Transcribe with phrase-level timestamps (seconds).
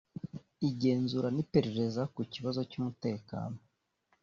[0.69, 3.57] igenzura n’iperereza ku kibazo cy’umutekano